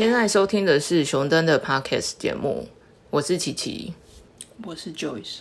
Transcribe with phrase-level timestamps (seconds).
[0.00, 2.66] 现在收听的是熊登的 Podcast 节目，
[3.10, 3.92] 我是琪琪，
[4.64, 5.40] 我是 Joyce。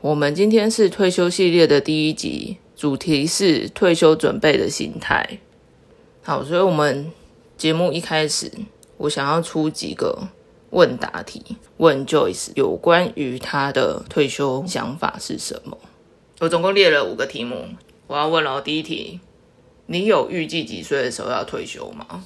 [0.00, 5.38] 我们今天是退休系列的第一集，主题是退休准备的心态。
[6.22, 7.12] 好，所以我们
[7.58, 8.50] 节目一开始，
[8.96, 10.28] 我想要出几个
[10.70, 11.44] 问答题，
[11.76, 15.76] 问 Joyce 有关于他的退休想法是什么。
[16.40, 17.68] 我总共列了五个题目，
[18.06, 18.62] 我要问了。
[18.62, 19.20] 第一题，
[19.84, 22.24] 你有预计几岁的时候要退休吗？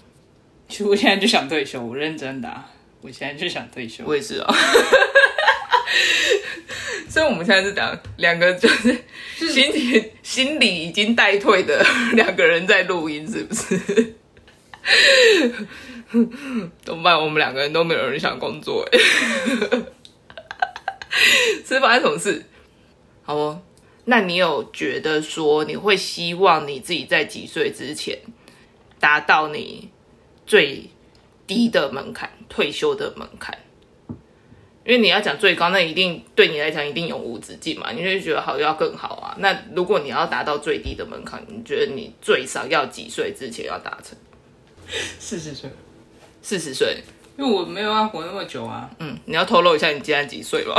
[0.69, 2.65] 其实我现在就想退休，我认真的，
[3.01, 4.05] 我现在就想退休。
[4.07, 4.55] 我也是啊，
[7.09, 8.95] 所以我们现在是讲两个就是
[9.35, 14.15] 心里心理已经待退的 两个人在录音，是不是？
[16.85, 17.19] 怎么办？
[17.19, 18.99] 我们两个人都没有人想工作，哎，
[21.67, 22.45] 是发生什么事？
[23.23, 23.63] 好哦，
[24.05, 28.19] 那你有觉得说你会希望你自己在几岁之前
[29.01, 29.91] 达到你？
[30.49, 30.91] 最
[31.47, 33.57] 低的门槛，退休的门槛，
[34.85, 39.37] 因为你要讲最高，那一定对你来讲一定永无止境嘛，你就觉得好要更好啊。
[39.41, 44.17] 那如果你要达到最低的门槛，你觉得你最少要几岁之前要达成？
[45.19, 45.71] 四十岁，
[46.41, 46.97] 四十岁，
[47.37, 48.89] 因为我没有要活那么久啊。
[49.01, 50.75] 嗯，你要透露一下你今年几岁吗？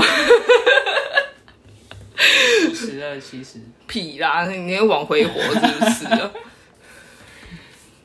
[2.67, 6.06] 五十二，七十， 屁啦，你要往回活是不是？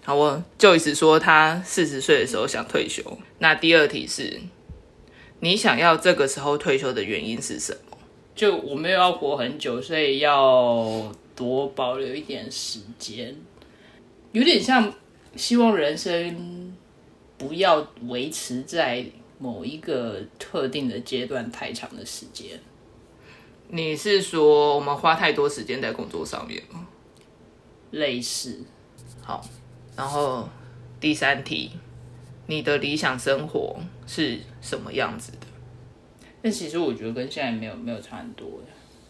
[0.06, 3.02] 好，我就一直说他四十岁的时候想退休。
[3.38, 4.38] 那第二题是，
[5.40, 7.96] 你想要这个时候退休的原因是什么？
[8.34, 13.34] 就我没有要活很久，所以要多保留一点时间，
[14.32, 14.92] 有点像
[15.36, 16.76] 希望人生
[17.38, 19.06] 不要维持在
[19.38, 22.60] 某一个特定的阶段太长的时间。
[23.68, 26.86] 你是说我们花太多时间在工作上面吗？
[27.92, 28.60] 类似，
[29.22, 29.42] 好。
[29.96, 30.48] 然后
[31.00, 31.70] 第三题，
[32.46, 35.46] 你的理想生活是什么样子的？
[36.42, 38.60] 但其实我觉得跟现在没有没有差很多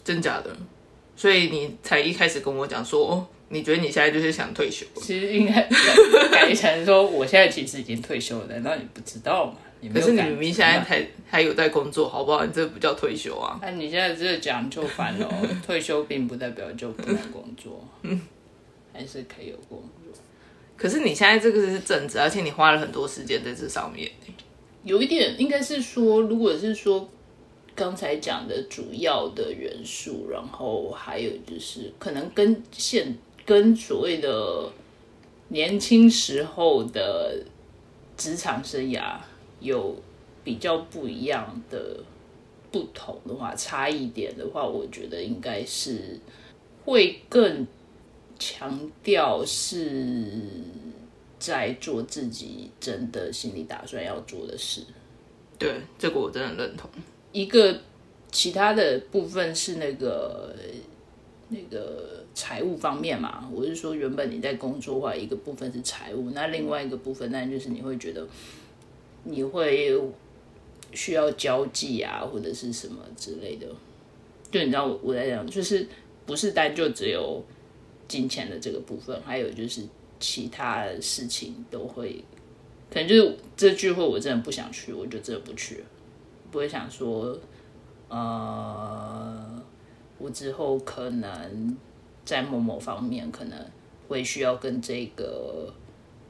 [0.05, 0.55] 真假的？
[1.17, 4.85] 所以你才一开始跟我讲说，你觉得你现在就是想退休？
[4.97, 5.69] 其实应该
[6.31, 9.57] 改成说，我现在其实已经退休了，难道你不知道吗？
[9.93, 12.45] 可是你明明现在还还有在工作，好不好？
[12.45, 13.59] 你这不叫退休啊？
[13.61, 15.29] 那你现在这讲就烦了。
[15.65, 17.87] 退休并不代表就不能工作，
[18.93, 20.04] 还是可以有工作。
[20.85, 24.07] 可是你现在这个是正职，而且你花了很多时间在这上面。
[24.83, 27.09] 有一点应该是说，如果是说
[27.75, 34.71] 刚才讲的主要的元素，然后还有就是可能跟现跟所谓的
[35.49, 37.43] 年轻时候的
[38.19, 39.17] 职场生涯
[39.61, 39.97] 有
[40.45, 41.97] 比较不一样的
[42.71, 46.21] 不同的话，差异点的话，我觉得应该是
[46.85, 47.67] 会更。
[48.39, 50.41] 强调是
[51.39, 54.83] 在做自己真的心里打算要做的事，
[55.59, 56.91] 对这个我真的认同。
[57.33, 57.81] 一个
[58.33, 60.55] 其他的部分是那个
[61.49, 68.27] 那个财务方面嘛，我是说原本你在工作的话，一个部分是财务，那另外一个部分，那就是你会觉得
[69.23, 69.97] 你会
[70.93, 73.67] 需要交际啊，或者是什么之类的。
[74.51, 75.87] 就你知道我我在讲，就是
[76.27, 77.43] 不是单就只有。
[78.07, 79.83] 金钱的这个部分，还有就是
[80.21, 82.23] 其他事情都会，
[82.91, 85.87] 可能就是这聚会我真的不想去，我就真的不去了，
[86.51, 87.39] 不会想说，
[88.09, 89.63] 呃，
[90.19, 91.77] 我之后可能
[92.25, 93.59] 在某某方面可能
[94.09, 95.73] 会需要跟这个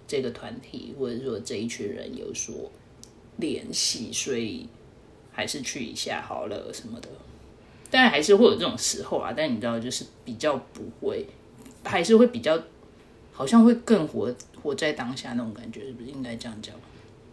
[0.06, 2.70] 这个团体或者说这一群人有所
[3.36, 4.68] 联系，所以
[5.32, 7.08] 还是去一下好了什么的，
[7.90, 11.26] 但还是会有这种时候啊，但你知道，就是比较不会。
[11.84, 12.58] 还是会比较，
[13.32, 16.74] 好像会更活活在当下那种感觉，是不是应该这样讲？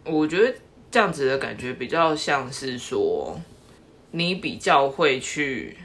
[0.04, 0.54] 我觉得
[0.90, 3.40] 这样子的感觉比较像是说，
[4.10, 5.76] 你比较会去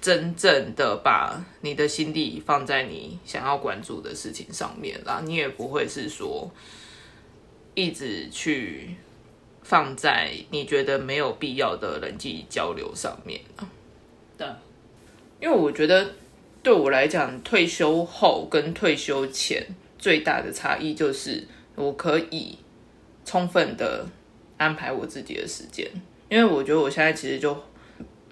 [0.00, 6.50] 真正的把你的心力放在你想要关注的事情上面啦，你也不会是说
[7.74, 8.96] 一直去
[9.62, 13.66] 放在你觉得没有必要的人际交流上面啊。
[14.36, 14.46] 对，
[15.40, 16.12] 因为我觉得。
[16.66, 19.64] 对我来讲，退休后跟退休前
[19.96, 21.46] 最大的差异就是，
[21.76, 22.58] 我可以
[23.24, 24.04] 充分的
[24.56, 25.88] 安排我自己的时间。
[26.28, 27.56] 因为我觉得我现在其实就，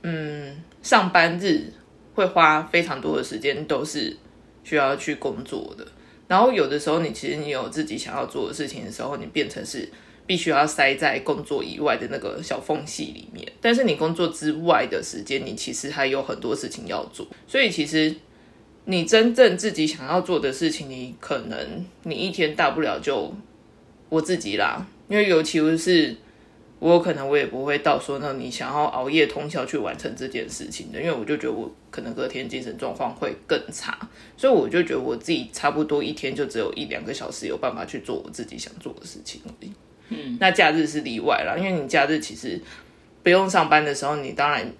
[0.03, 1.73] 嗯，上班日
[2.17, 4.17] 会花非常多的时间都是
[4.65, 5.87] 需要去工作的。
[6.27, 9.89] 然后有的时候，你其实你有自己想要做的事情的时候，你变成是
[10.27, 13.47] 必须要塞在工作以外的那个小缝隙里面。
[13.61, 17.27] 但是你工作之外的时间，你其实还有很多事情要做。
[17.47, 18.15] 所以其实。
[18.87, 23.35] 你真正自己想要做的事情，你可能你一天大不了就
[24.11, 26.15] 我自己啦，因为尤其是
[26.81, 33.99] 我可能我也不会到说那你想要熬夜通宵去完成这件事情的，因为我就觉得我可能隔天精神状况会更差，
[34.37, 39.73] 所以我就觉得我自己差不多一天就只有一两个小时有办法去做我自己想做的事情而已。
[40.09, 42.61] 嗯，那假日是例外啦，因为你假日其实
[43.23, 44.71] 不用上班的时候，你当然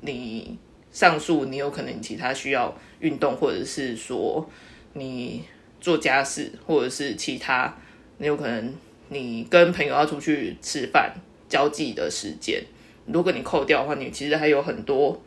[0.00, 0.56] 你
[0.90, 4.48] 上述你有可能其他需要运动，或者是说
[4.94, 5.42] 你
[5.80, 7.76] 做家事，或者是其他，
[8.18, 8.74] 你有可能
[9.10, 11.12] 你跟朋友要出去吃饭
[11.48, 12.62] 交际的时间，
[13.06, 15.20] 如果你扣掉的话，你其实还有很多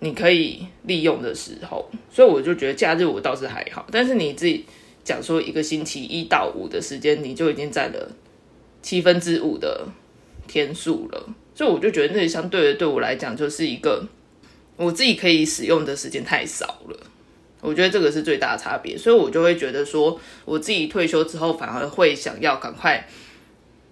[0.00, 4.66] 你可以利用的时候，所以我就觉得假日我倒是还好，但是你自己
[5.02, 8.10] 讲说一个星期一到五的时间，你就已经占了。
[8.82, 9.86] 七分之五的
[10.46, 14.06] 天数了，所以我就觉得那相对的对我来讲就是一个
[14.76, 16.96] 我自己可以使用的时间太少了。
[17.60, 23.08] 我觉得这个是最大的差别，所以我就会觉得说，我自己退休之后反而会想要赶快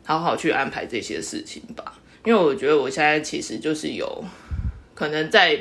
[0.04, 1.98] 好好去安排这些事情吧。
[2.24, 4.24] 因为我觉得我现在其实就是有
[4.94, 5.58] 可能在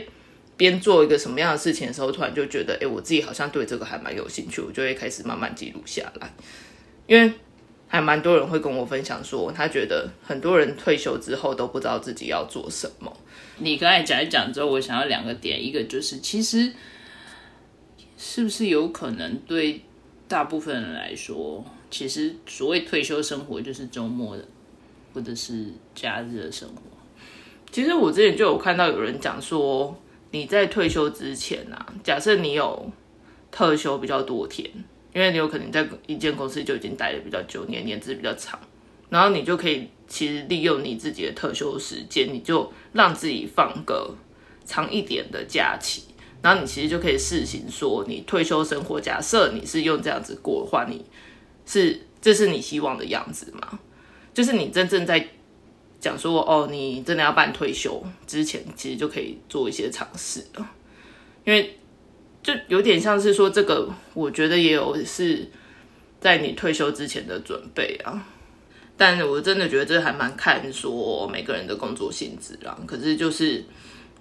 [0.55, 6.31] 边做一个什么样的事情的时候，突然就觉得，哎，我自己好像对这个还蛮有兴趣，我就会开始慢慢记录下来，
[7.07, 7.33] 因为。
[7.93, 13.15] 还蛮多人会跟我分享说，他觉得很多人退休之后都不知道自己要做什么。
[13.59, 16.73] 你刚才讲一讲之后，我想要两个点，一个就是其实
[18.17, 19.79] 是不是有可能对
[20.27, 24.43] 大部分人来说，其实所谓退休生活就是周末的
[25.13, 26.81] 或者是假日的生活。
[27.71, 29.95] 其实我之前就有看到有人讲说，
[30.31, 32.91] 你在退休之前啊，假设你有
[33.51, 34.67] 特休比较多天。
[35.13, 38.59] 因为你有可能在一间公司就已经待的比较久，年年资比较长，
[39.09, 44.15] 然后你就可以其实利用你自己的特休时间，你就让自己放个
[44.65, 46.05] 长一点的假期，
[46.41, 51.05] 然后你其实就可以试行说，你退休生活，假设你是用这样子过的话，你
[51.65, 53.79] 是这是你希望的样子吗？
[54.33, 55.27] 就是你真正在
[55.99, 60.67] 讲说，哦，你真的要办退休之前，其实就可以做一些尝试了，
[61.45, 61.77] 因为。
[62.43, 65.49] 就有点像是说这个，我觉得也有是
[66.19, 68.27] 在你退休之前的准备啊。
[68.95, 72.77] 但我真的觉得这还蛮看说每个人的工作性质啦。
[72.85, 73.63] 可是就是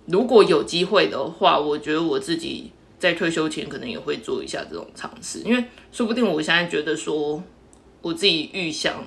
[0.07, 7.43] 如果有机会的话，我觉得我自己在退休前可能也会做一下这种尝试，因为说不定我现在觉得说
[8.01, 9.05] 我自己预想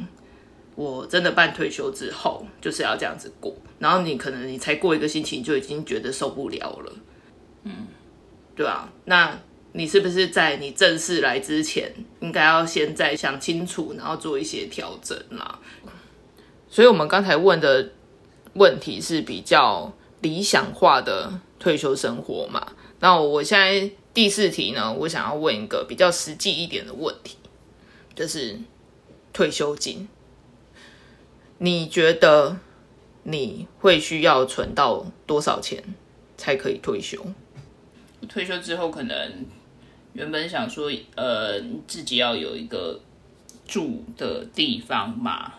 [0.75, 6.93] 我真的办退休之后就是要这样子过，然后你可能你才过一个星期就已经觉得受不了了，
[8.55, 9.37] 对啊，那
[9.73, 15.59] 你是不是在你正式来之前，应该要先再想清楚，然后做一些调整啦？
[16.69, 17.91] 所以，我们刚才问的
[18.53, 19.91] 问题是比较
[20.21, 22.65] 理想化的退休生活嘛？
[22.99, 27.37] 那我现在第四题呢，我想要问一个比较实际一点的问题，
[28.15, 28.57] 就是
[29.33, 30.07] 退休金，
[31.57, 32.57] 你觉得
[33.23, 35.83] 你会需要存到多少钱
[36.37, 37.25] 才可以退休？
[38.27, 39.45] 退休之后，可能
[40.13, 42.99] 原本想说，呃，自己要有一个
[43.67, 45.53] 住的地方嘛，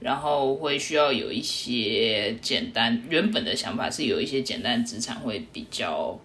[0.00, 3.02] 然后会需要有一些简单。
[3.08, 6.18] 原本的想法是有一些简单资产会比较，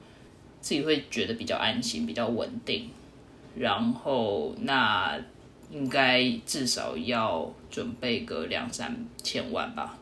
[0.62, 2.90] 自己会觉得比较安心、比较稳定。
[3.56, 5.20] 然后那
[5.72, 9.98] 应该至少要准备个两三千万吧，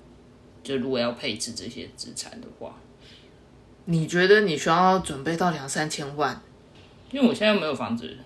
[0.63, 2.75] 就如果要配置这些资产的话。
[3.91, 6.41] 你觉得你需要准备到两三千万？
[7.12, 8.17] 因为我现在没有房子。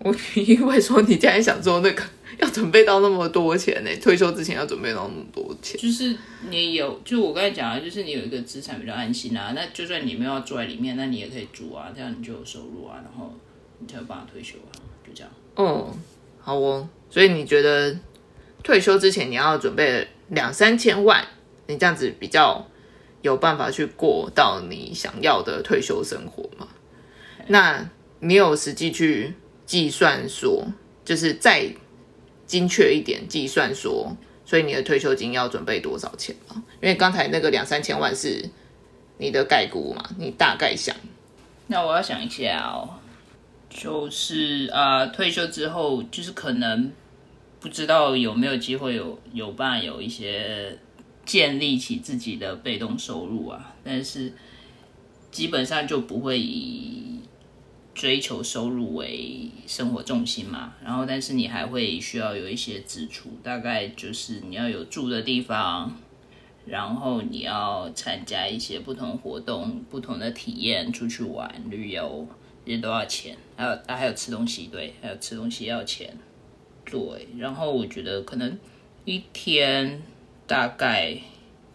[0.00, 2.02] 我因为说你现在想做那个，
[2.38, 3.90] 要准备到那么多钱呢？
[4.02, 5.80] 退休之前要准备到那么多钱？
[5.80, 6.16] 就是
[6.50, 9.52] 你有，就我刚才讲的，就是你有一个资产比较安心啊。
[9.54, 13.32] 那就算你没有住在里面，那你也可以住啊，这样你就有收入啊，然后
[13.78, 14.74] 你才有办法退休啊，
[15.06, 15.30] 就这样。
[15.54, 15.96] 哦，
[16.40, 16.88] 好哦。
[17.08, 17.96] 所以你觉得
[18.64, 21.24] 退休之前你要准备两三千万，
[21.68, 22.66] 你这样子比较？
[23.22, 26.68] 有办法去过到你想要的退休生活吗？
[27.48, 29.34] 那你有实际去
[29.66, 30.66] 计算说，
[31.04, 31.68] 就是再
[32.46, 36.62] 精确一点计算说，所以你的退休金要准备多少钱吗？
[36.80, 38.48] 因为刚才那个两三千万是
[39.18, 40.94] 你的概估嘛，你大概想。
[41.66, 42.88] 那我要想一下哦，
[43.68, 46.92] 就是啊，退休之后就是可能
[47.58, 50.78] 不知道有没有机会有有办有一些。
[51.28, 54.32] 建立起自己的被动收入啊，但是
[55.30, 57.20] 基本上就不会以
[57.94, 60.72] 追求收入为生活重心嘛。
[60.82, 65.94] 然后，但是你还会需要有一些支出，大概就是你要有住的地方，
[66.64, 72.26] 然后你要参加一些不同活动、不同的体验，出去玩、旅游，
[72.64, 73.36] 这些都要钱。
[73.54, 76.16] 还有，还有吃东西，对，还有吃东西要钱。
[76.86, 78.58] 对，然后我觉得可能。
[79.04, 80.02] 一天
[80.48, 81.16] 大概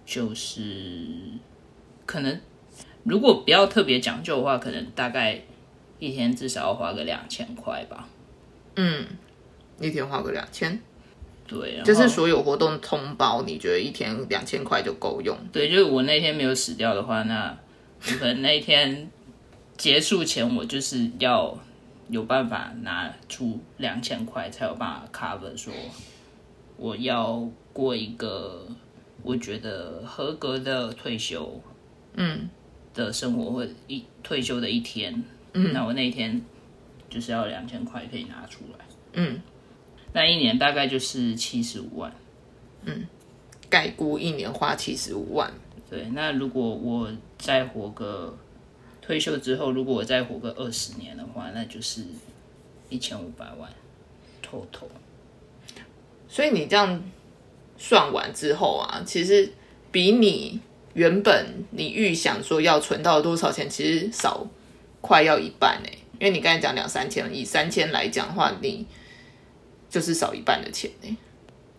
[0.05, 1.05] 就是
[2.05, 2.41] 可能，
[3.03, 5.39] 如果不要特别讲究的话，可能大概
[5.99, 8.09] 一天至少要花个两千块吧。
[8.75, 9.05] 嗯，
[9.79, 10.81] 一天花个两千，
[11.47, 15.37] 对，就是所有活动通包，你觉得一天两千块就够用？
[15.51, 17.55] 对，就是我那天没有死掉的话，那
[18.07, 19.09] 我可能那一天
[19.77, 21.55] 结束前，我就是要
[22.09, 25.71] 有办法拿出两千块，才有办法 cover 说
[26.75, 28.65] 我要过一个
[29.23, 31.59] 我觉得合格的退休，
[32.13, 32.47] 嗯，
[32.93, 36.41] 的生活或者一退休的一天，嗯，那我那一天
[37.09, 39.41] 就是要两千块可以拿出来，嗯，
[40.13, 42.15] 那一年大概就是七十五万。
[42.85, 43.07] 嗯。
[43.69, 45.51] 概估一年花七十五万，
[45.89, 48.37] 对，那如果我再活个
[49.01, 52.05] 退休之后，如果我再活个二十年的话，那就是
[52.89, 53.71] 一千五百万
[54.45, 54.89] total。
[56.27, 57.03] 所以你这样
[57.85, 59.51] 算完之后啊，其实
[59.91, 60.57] 比你
[60.93, 64.47] 原本你预想说要存到多少钱，其实少
[65.01, 68.85] 快要一半哎、因为你刚才讲两三千，以三千来讲的话，你
[69.89, 71.13] 就是少一半的钱哎、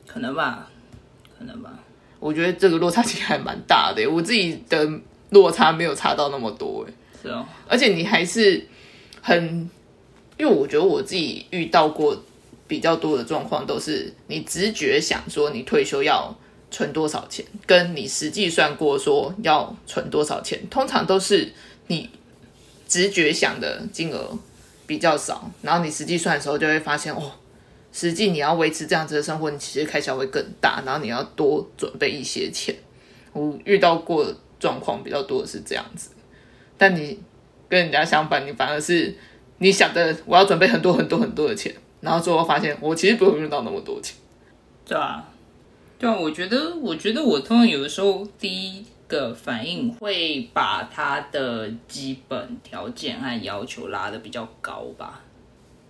[0.06, 0.70] 可能吧，
[1.38, 1.72] 可能吧。
[2.20, 4.86] 我觉得这个落差其实还蛮大的、欸，我自己的
[5.30, 6.92] 落差没有差到那么多哎、
[7.22, 8.62] 是哦，而且你还是
[9.22, 9.42] 很，
[10.36, 12.14] 因为我觉得我自己遇到过
[12.66, 16.34] 比较多的状况，都是你直觉想说你退休要
[16.70, 21.52] 存多少钱，跟你实际算过说要存多少钱，通常都是
[21.86, 22.10] 你
[22.88, 24.38] 直觉想的金额
[24.86, 27.32] 比较少，然后你实际算的时候就会发现哦。
[27.92, 32.74] 实际你要维持这样子的生活，你其实开销会更大，然后你要多准备一些钱。
[33.32, 34.26] 我遇到过
[34.58, 36.10] 状况比较多的是这样子，
[36.76, 37.20] 但你
[37.68, 39.16] 跟人家相反，你反而是
[39.58, 41.72] 你想的我要准备很多很多很多的钱，
[42.04, 44.14] 然后最后发现我其实不用用到那么多钱。
[44.86, 45.26] 对啊，
[45.98, 55.22] 对啊，我觉得，我觉得我通常有的时候第一个反应会把他的基本条件和要求拉的比较高吧。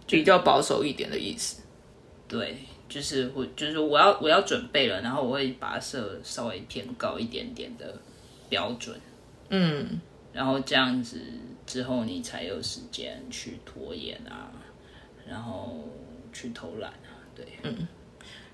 [0.07, 1.63] 比较保守一点的意思。
[2.29, 7.95] 对，就是我就是我要我要准备了，然后我会把它设稍微偏高一点点的
[8.49, 8.95] 标准，
[9.49, 10.01] 嗯，
[10.33, 11.21] 然后这样子
[11.67, 14.53] 之后你才有时间去拖延啊，
[15.27, 15.79] 然后
[16.35, 17.89] 去偷懒啊，对，嗯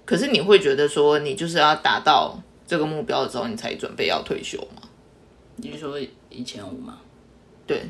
[0.04, 4.82] 可是你会觉得说，你就是要达到这个目标的时候，你才准备要退休吗？
[5.56, 7.00] 你是说一千五吗？
[7.66, 7.82] 对，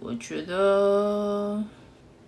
[0.00, 1.62] 我觉得，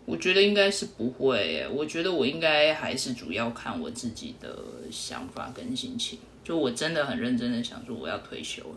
[0.05, 1.69] 我觉得应该是不会耶。
[1.69, 4.57] 我觉得我应该还是主要看我自己的
[4.91, 6.19] 想法跟心情。
[6.45, 8.77] 就我真的很认真的想说我要退休了。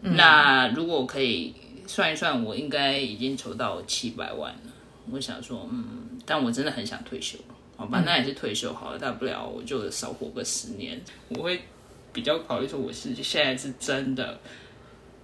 [0.00, 1.54] 那如果可以
[1.86, 4.67] 算一算，我应该已经筹到七百万了。
[5.12, 7.38] 我想说，嗯，但我真的很想退休，
[7.76, 11.00] 好吧，那也是退休好了，大不了我就少活个十年。
[11.28, 11.62] 我会
[12.12, 14.38] 比较考虑说，我是现在是真的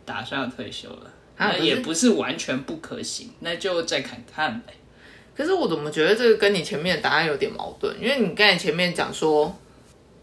[0.04, 1.10] 打算要退休了。
[1.36, 4.72] 啊那也不是完全不可行，那就再看看呗。
[5.36, 7.92] 可是我怎么觉得这个跟你前面的答案有点矛盾？
[8.00, 9.52] 因为你刚才前面讲说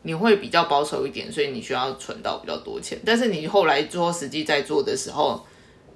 [0.03, 5.45] 你会比较保守一点，所以你需要存到比较多钱，但是你后来做实际在做的时候，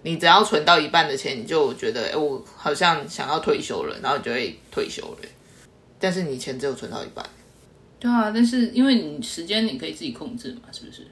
[0.06, 5.18] 你只要存到一半的钱，你就觉得，哎，我好像想要退休了，然后你就会退休了。
[6.00, 7.26] 但是你钱只有存到一半，
[8.00, 11.08] 对啊，但是因为你时间你可以自己控制嘛，是不是？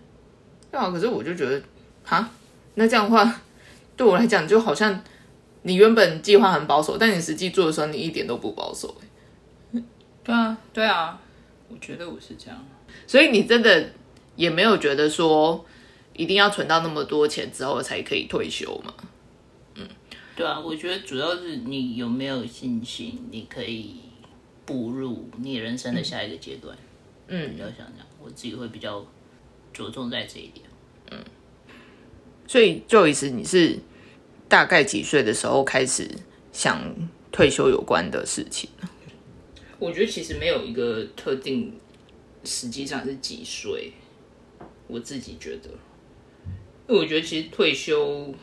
[0.69, 0.91] 对啊。
[0.91, 1.59] 可是我就觉得，
[2.03, 2.29] 哈，
[2.75, 3.41] 那这样的话，
[3.97, 5.01] 对我来讲就好像
[5.63, 8.95] 你原本计划很保守，但你实际做的时候，你一点都不保守。
[10.23, 11.19] 对啊，对啊，
[11.67, 12.63] 我觉得我是这样。
[13.07, 13.89] 所以你真的
[14.35, 15.65] 也没有觉得说
[16.15, 18.93] 一定要存到那么多钱之后才可以退休嘛？
[20.35, 23.97] 对啊，我觉得主要是你有没有信心，你可以
[24.65, 26.75] 步入你人生的下一个阶段。
[27.27, 29.05] 嗯比较想这样，我自己会比较
[29.71, 30.65] 着重在这一点。
[31.11, 31.23] 嗯
[32.47, 33.77] 所以 Joyce，你是
[34.49, 36.09] 大概几岁的时候开始
[36.51, 36.83] 想
[37.31, 38.69] 退休有关的事情？
[39.79, 41.73] 我觉得其实没有一个特定，
[42.43, 43.93] 实际上是几岁，
[44.87, 45.69] 我自己觉得，
[46.87, 48.33] 因为我觉得其实退休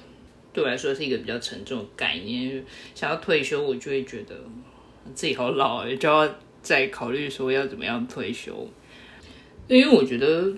[0.53, 2.65] 对我来说是一个比较沉重的概念。
[2.95, 4.35] 想要退休，我就会觉得
[5.15, 6.29] 自己好老，就要
[6.63, 8.69] 再考虑说要怎么样退休。
[9.69, 10.53] 因为我觉得，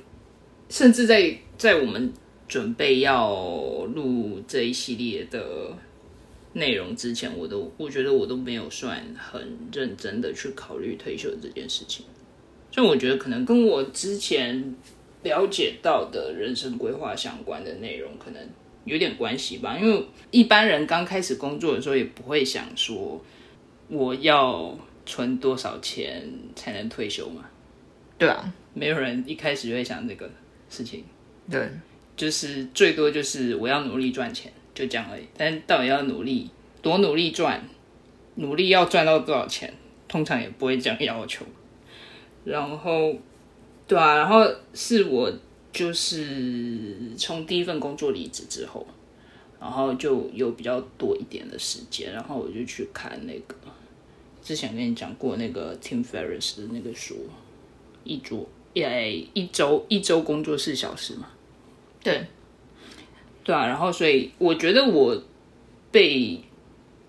[0.69, 2.12] 甚至在在我们
[2.49, 3.35] 准备要
[3.95, 5.77] 录这一系列的
[6.55, 12.07] 内容之前，我都我觉得我都没有算很认真的去考虑退休这件事情。
[12.71, 14.75] 所以我觉得可能跟我之前
[15.23, 18.49] 了解到的人生规划相关的内容可能
[18.85, 19.79] 有点关系吧。
[19.79, 23.23] 因为一般人刚开始工作的时候也不会想说
[23.88, 27.45] 我要存多少钱才能退休嘛。
[28.19, 30.31] 对啊，没有人一开始就会想这个
[30.69, 31.05] 事情，
[31.50, 31.69] 对，
[32.17, 35.25] 就是最多就是我要努力赚钱，就这样而已。
[35.37, 36.49] 但到底要努力
[36.81, 37.64] 多努力赚，
[38.37, 39.75] 努力要赚到多少钱，
[40.07, 41.45] 通常也不会这样要求。
[42.45, 43.12] 然后，
[43.93, 45.31] 对啊，然后是我
[45.71, 48.87] 就是从第一份工作离职之后，
[49.61, 53.55] 然后就有比较多一点的时间，然后我就去看那个
[54.43, 57.29] 之前跟你讲过那个 Tim Ferriss 的那个书，
[58.03, 61.29] 一周诶一周一周工作四小时嘛。
[62.03, 62.25] 对，
[63.45, 65.23] 对啊，然后所以我觉得我
[65.91, 66.41] 被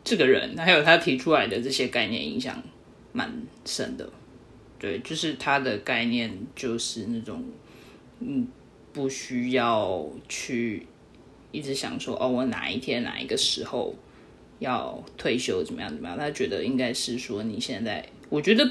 [0.04, 2.62] 这个人还有他提出来的这些概念影响
[3.14, 4.10] 蛮深的。
[4.84, 7.42] 对，就是他的概念就是那种，
[8.20, 8.46] 嗯，
[8.92, 10.86] 不需要去
[11.54, 13.96] 一直想说哦，我哪一天哪一个时候
[14.60, 16.18] 要退休怎么样怎么样？
[16.18, 18.70] 他觉得应该是说你现在，我觉得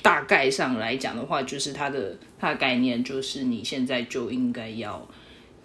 [0.00, 5.06] 大概上来讲的话，就是他的他的概念就是你现在就应该要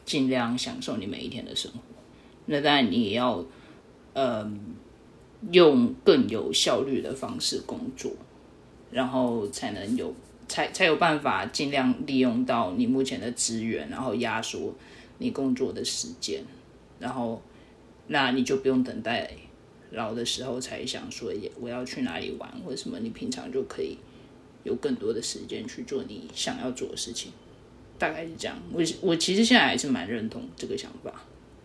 [0.03, 1.79] 尽量享受你每一天的生活。
[2.47, 3.45] 那当然你也要，
[4.11, 4.59] 嗯，
[5.51, 8.11] 用更有效率的方式工作。
[8.95, 10.15] 然后才能有，
[10.47, 14.73] 才才有办法尽量利用到你目前的资源，然后压缩
[15.17, 16.41] 你工作的时间，
[16.97, 17.41] 然后
[18.07, 19.29] 那你就不用等待
[19.91, 23.97] 老的时候才想说我要去哪里玩或者什么，你平常就可以
[24.63, 27.33] 有更多的时间去做你想要做的事情，
[27.99, 28.57] 大概是这样。
[28.71, 31.13] 我我其实现在还是蛮认同这个想法，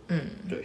[0.08, 0.64] 嗯，对。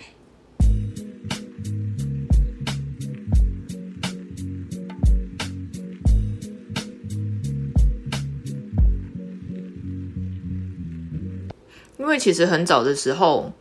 [11.98, 13.52] 因为其实很早的时候，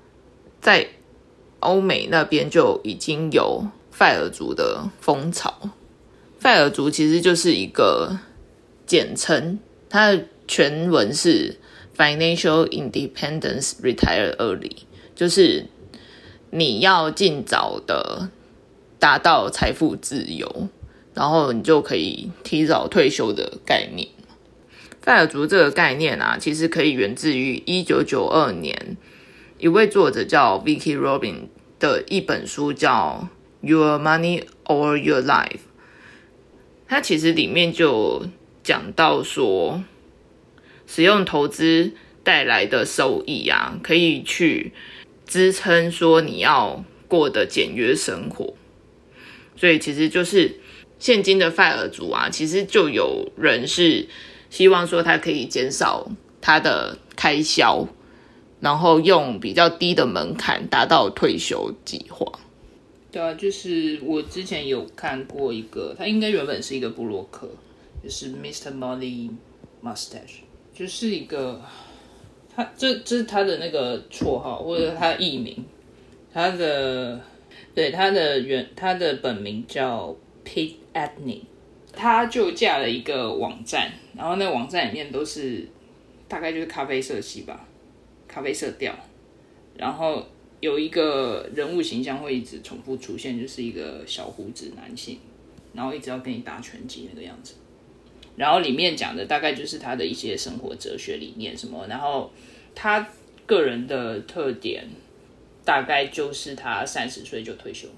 [0.60, 0.88] 在
[1.60, 5.70] 欧美那边就已经有费尔族的风潮。
[6.38, 8.18] 费尔族其实就是一个
[8.86, 11.58] 简称，它的全文是
[11.96, 14.76] Financial Independence Retire Early，
[15.14, 15.66] 就是
[16.50, 18.28] 你要尽早的
[18.98, 20.68] 达到财富自由，
[21.14, 24.08] 然后你就可以提早退休的概念。
[25.04, 28.96] 费尔族这个概念啊，其实可以源自于一九九二年
[29.58, 33.28] 一位作者叫 Vicky Robin 的一本书，叫
[33.68, 35.50] 《Your Money or Your Life》。
[36.88, 38.24] 它其实里面就
[38.62, 39.84] 讲到说，
[40.86, 44.72] 使用投资带来的收益啊，可以去
[45.26, 48.54] 支撑说你要过的简约生活。
[49.54, 50.60] 所以其实就是
[50.98, 54.08] 现今的费尔族啊，其实就有人是。
[54.54, 56.08] 希望说他可以减少
[56.40, 57.84] 他的开销，
[58.60, 62.24] 然后用比较低的门槛达到退休计划。
[63.10, 67.48] 对啊，就是我之前有看过一个，他应该原本是一个布洛克，
[68.00, 69.30] 就是 Mister Molly
[69.82, 71.60] Mustache，就是一个
[72.54, 75.64] 他这这是他的那个绰号或者他艺名，
[76.32, 77.20] 他的
[77.74, 80.14] 对他的原他的本名叫
[80.44, 81.40] Pete Adney。
[81.96, 85.66] 他就架了一个网站，然后那网站里面都是
[86.28, 87.66] 大概就是咖啡色系吧，
[88.28, 88.94] 咖啡色调，
[89.76, 90.26] 然后
[90.60, 95.18] 有一个人物形象会一直重复出现，就是一个小胡子男性，
[95.72, 97.54] 然后一直要跟你打拳击那个样子，
[98.36, 102.30] 然后里面讲的大概就是他的一些生活哲学理念什么，然后
[102.74, 103.08] 他
[103.46, 104.86] 个人的特点
[105.64, 107.88] 大概就是他三十岁就退休，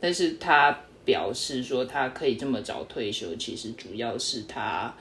[0.00, 0.78] 但是他。
[1.04, 4.94] 表示说他可以这么早退休，其实主要是他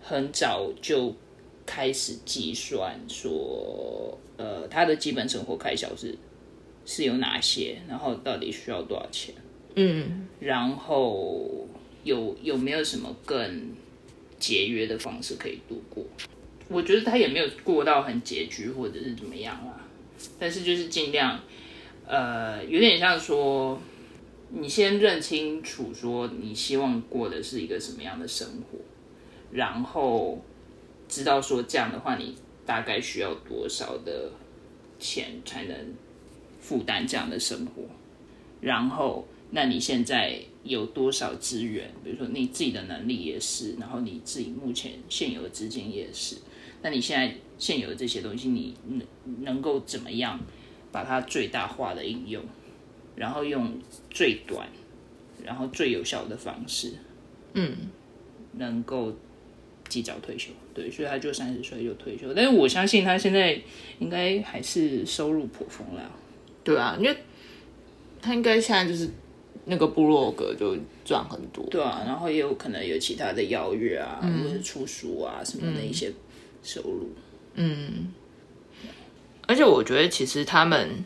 [0.00, 1.12] 很早就
[1.66, 6.16] 开始计算说，呃，他的基本生活开销是
[6.86, 9.34] 是有哪些，然后到底需要多少钱，
[9.74, 11.66] 嗯，然后
[12.04, 13.72] 有有没有什么更
[14.38, 16.04] 节约的方式可以度过？
[16.68, 19.84] 我觉得他也没有过到很拮据或者是怎么样啊，
[20.38, 21.40] 但是就是尽量，
[22.06, 23.80] 呃，有点像说。
[24.50, 28.78] 你先认清楚，说你希望过的是一个什么样的生活，
[29.52, 30.42] 然后
[31.06, 32.34] 知道说这样的话，你
[32.64, 34.32] 大概需要多少的
[34.98, 35.76] 钱才能
[36.60, 37.82] 负担这样的生活，
[38.60, 41.90] 然后那你现在有多少资源？
[42.02, 46.36] 比如说你自己的能力也是，然后你自己目前现有的资金也是，
[46.82, 50.40] 那你现在现有的这些东西，你能能够怎么样
[50.90, 52.42] 把它最大化的应用？
[53.18, 53.76] 然后用
[54.10, 54.68] 最短，
[55.44, 56.92] 然后最有效的方式，
[57.54, 57.76] 嗯，
[58.52, 59.12] 能够
[59.88, 60.50] 及早退休。
[60.72, 62.32] 对，所以他就三十岁就退休。
[62.32, 63.60] 但是我相信他现在
[63.98, 66.10] 应该还是收入颇丰了。
[66.62, 67.16] 对啊，因为
[68.22, 69.10] 他应该现在就是
[69.64, 71.66] 那个部落格就赚很多。
[71.70, 76.12] 对啊，然后也有可能有其他的邀约啊，或者出书啊什么的一些
[76.62, 77.10] 收入。
[77.54, 78.12] 嗯
[79.48, 81.02] 而且我觉得其实他们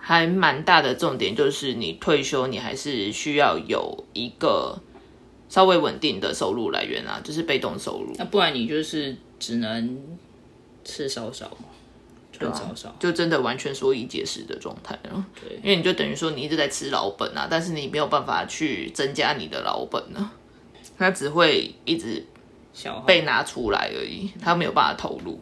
[0.00, 4.80] 还蛮大的重点就是，你退休你还是需要有一个
[5.48, 8.12] 稍微稳定的收入来源啊，就是被动收入。
[8.18, 9.98] 那不然你就是只能
[10.84, 11.66] 吃少少嘛，
[12.32, 12.96] 赚少少。
[12.98, 15.24] 就真的完全说一节食的状态了。
[15.40, 20.30] 对因为你就等于说你一直在吃老本啊，但是你没有办法去增加你的老本呢，
[20.96, 22.24] 它只会一直
[23.06, 25.40] 被拿出来而已，它没有办法投入。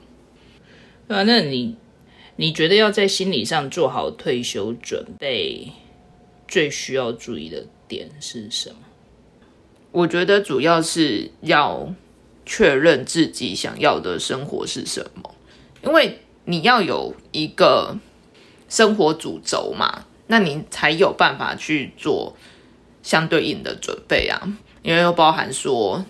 [1.06, 1.76] 对啊，那你
[2.40, 5.72] 你觉得要在心理上做好退休准备，
[6.46, 8.76] 最需要注意的点是什么？
[9.90, 11.92] 我觉得主要是要
[12.46, 15.34] 确认自己想要的生活是什么，
[15.84, 17.98] 因为你要有一个
[18.68, 22.36] 生活主轴嘛，那你才有办法去做
[23.02, 24.56] 相对应的准备啊。
[24.82, 26.04] 因为又包含说，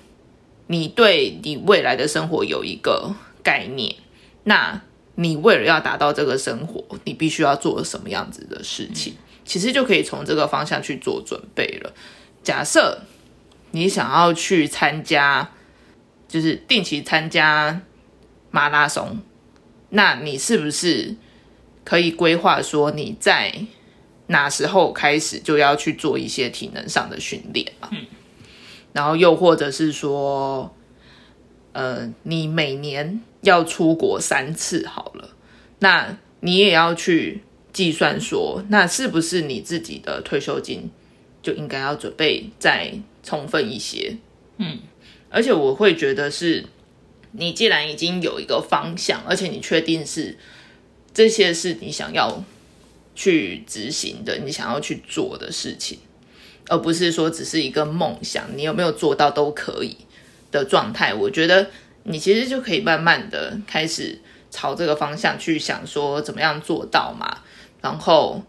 [0.67, 3.95] 你对你未来的生活有一个概念，
[4.45, 4.83] 那
[5.21, 11.93] 你为了要达到这个生活，你必须要做什么样子的事情，其实就可以从这个方向去做准备了。
[12.45, 13.03] 假设
[13.73, 15.51] 你想要去参加，
[16.29, 17.83] 就是定期参加
[18.53, 19.19] 马拉松，
[19.89, 21.17] 那你是不是
[21.83, 23.53] 可以规划说你在
[24.29, 27.91] 哪时候开始就要去做一些体能上的训练嘛？
[28.93, 30.73] 然后又或者是说，
[31.79, 35.31] 呃，你每年要出国三次好了，
[35.79, 40.91] 那你也要去计算说，那是不是你自己的退休金
[41.41, 44.17] 就应该要准备再充分一些？
[44.57, 44.81] 嗯，
[45.31, 46.65] 而且我会觉得是，
[47.31, 50.37] 你既然已经有一个方向，而且你确定是
[51.15, 52.43] 这些是你想要
[53.15, 56.01] 去执行的，你想要去做的事情，
[56.67, 59.97] 而不是说只是一个梦想，你有没有做到都可以
[60.51, 61.13] 的状态。
[61.15, 61.69] 我觉得
[62.05, 64.19] 你其实就可以慢慢的开始
[64.51, 67.39] 朝这个方向去想，说怎么样做到嘛。
[67.81, 68.43] 然后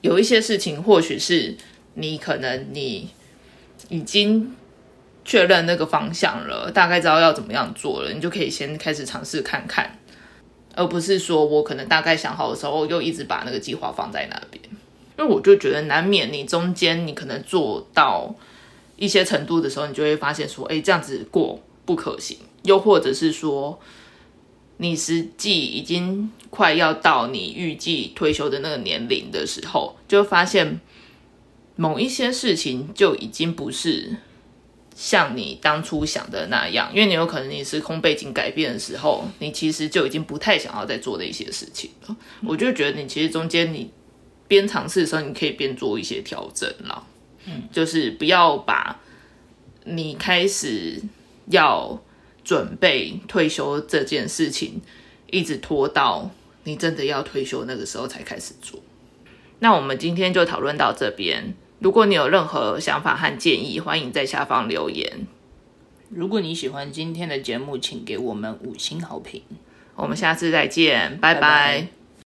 [0.00, 1.56] 有一些事情，或许是
[1.94, 3.10] 你可能你
[3.88, 4.54] 已经
[5.24, 9.98] 确认那个方向了，大概知道要怎么样做了，你就可以先开始尝试看看，
[10.74, 14.62] 而不是说我可能大概想好的时候，又一直把那个计划放在那边。
[15.18, 18.32] 因为我就觉得难免你中间你可能做到
[18.98, 23.80] 一些程度的时候，你就会发现说，哎，这样子过不可行，又或者是说。
[24.80, 30.80] 你实际已经快要到你预计退休的那个年龄的时候，就发现
[31.74, 34.14] 某一些事情就已经不是
[34.94, 42.16] 像你当初想的那样，因为你有可能你时空背景改变的时候，你其实就已经不太想要再做的一些事情了。
[42.46, 43.90] 我就觉得你其实中间你
[44.46, 47.04] 边尝试的时候，你可以边做一些调整啦，
[47.48, 49.00] 嗯，就是不要把
[49.84, 51.02] 你开始
[51.46, 52.00] 要。
[52.44, 54.80] 准备退休这件事情，
[55.26, 56.30] 一直拖到
[56.64, 58.80] 你真的要退休那个时候才开始做。
[59.58, 61.52] 那我们今天就讨论到这边。
[61.78, 65.26] 如果你有任何想法和建议，欢迎在下方留言。
[66.08, 69.42] 如果你喜欢今天的节目，请给我们五星好评。
[69.94, 71.40] 我们下次再见，拜拜拜
[71.82, 71.97] 拜